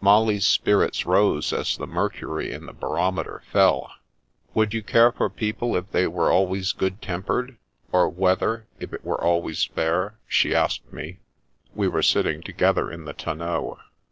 Molly's 0.00 0.46
spirits 0.46 1.06
rose 1.06 1.52
as 1.52 1.76
the 1.76 1.88
mercury 1.88 2.52
in 2.52 2.66
the 2.66 2.72
barom 2.72 3.16
eter 3.18 3.42
fell." 3.46 3.90
Would 4.54 4.72
you 4.72 4.80
care 4.80 5.10
for 5.10 5.28
people 5.28 5.74
if 5.74 5.90
they 5.90 6.06
were 6.06 6.30
always 6.30 6.70
good 6.70 7.02
tempered, 7.02 7.56
or 7.90 8.08
weather 8.08 8.68
if 8.78 8.92
it 8.92 9.04
were 9.04 9.20
always 9.20 9.64
fair?" 9.64 10.20
she 10.28 10.54
asked 10.54 10.92
me 10.92 11.18
(we 11.74 11.88
were 11.88 12.00
sitting 12.02 12.42
together 12.42 12.92
in 12.92 13.06
the 13.06 13.12
tonneau. 13.12 13.80